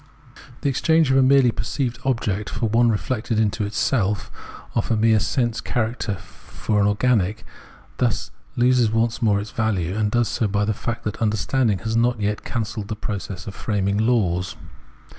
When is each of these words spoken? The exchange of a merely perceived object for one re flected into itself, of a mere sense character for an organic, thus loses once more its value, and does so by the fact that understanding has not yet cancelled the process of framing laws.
The 0.61 0.69
exchange 0.69 1.11
of 1.11 1.17
a 1.17 1.21
merely 1.21 1.51
perceived 1.51 1.99
object 2.03 2.49
for 2.49 2.67
one 2.67 2.89
re 2.89 2.97
flected 2.97 3.37
into 3.37 3.65
itself, 3.65 4.31
of 4.73 4.89
a 4.89 4.97
mere 4.97 5.19
sense 5.19 5.61
character 5.61 6.15
for 6.15 6.81
an 6.81 6.87
organic, 6.87 7.45
thus 7.97 8.31
loses 8.55 8.89
once 8.89 9.21
more 9.21 9.39
its 9.39 9.51
value, 9.51 9.95
and 9.95 10.09
does 10.09 10.27
so 10.27 10.47
by 10.47 10.65
the 10.65 10.73
fact 10.73 11.03
that 11.03 11.21
understanding 11.21 11.77
has 11.85 11.95
not 11.95 12.19
yet 12.19 12.43
cancelled 12.43 12.87
the 12.87 12.95
process 12.95 13.45
of 13.45 13.53
framing 13.53 13.99
laws. 13.99 14.55